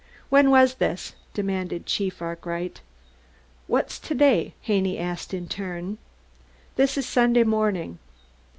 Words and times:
"When 0.29 0.49
was 0.49 0.73
this?" 0.73 1.13
demanded 1.35 1.85
Chief 1.85 2.23
Arkwright. 2.23 2.81
"What's 3.67 3.99
to 3.99 4.15
day?" 4.15 4.45
asked 4.47 4.53
Haney 4.61 4.97
in 5.43 5.47
turn. 5.47 5.99
"This 6.75 6.97
is 6.97 7.05
Sunday 7.07 7.43
morning." 7.43 7.99